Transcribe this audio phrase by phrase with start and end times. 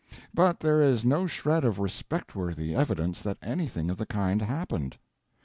[0.33, 4.97] But there is no shred of respectworthy evidence that anything of the kind happened.